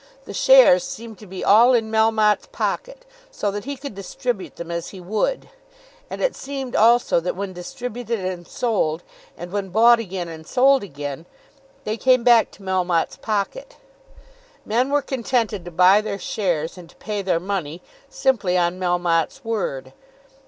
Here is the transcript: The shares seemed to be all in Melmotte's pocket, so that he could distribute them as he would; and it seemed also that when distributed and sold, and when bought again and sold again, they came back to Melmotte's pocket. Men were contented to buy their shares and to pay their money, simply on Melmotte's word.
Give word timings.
The 0.25 0.33
shares 0.33 0.83
seemed 0.83 1.19
to 1.19 1.27
be 1.27 1.43
all 1.45 1.75
in 1.75 1.91
Melmotte's 1.91 2.47
pocket, 2.47 3.05
so 3.29 3.51
that 3.51 3.65
he 3.65 3.77
could 3.77 3.93
distribute 3.93 4.55
them 4.55 4.71
as 4.71 4.89
he 4.89 4.99
would; 4.99 5.47
and 6.09 6.21
it 6.23 6.35
seemed 6.35 6.75
also 6.75 7.19
that 7.19 7.35
when 7.35 7.53
distributed 7.53 8.19
and 8.19 8.47
sold, 8.47 9.03
and 9.37 9.51
when 9.51 9.69
bought 9.69 9.99
again 9.99 10.27
and 10.27 10.47
sold 10.47 10.81
again, 10.81 11.27
they 11.83 11.97
came 11.97 12.23
back 12.23 12.49
to 12.53 12.63
Melmotte's 12.63 13.17
pocket. 13.17 13.77
Men 14.65 14.89
were 14.89 15.03
contented 15.03 15.65
to 15.65 15.69
buy 15.71 16.01
their 16.01 16.17
shares 16.17 16.79
and 16.79 16.89
to 16.89 16.95
pay 16.95 17.21
their 17.21 17.39
money, 17.39 17.83
simply 18.09 18.57
on 18.57 18.79
Melmotte's 18.79 19.45
word. 19.45 19.93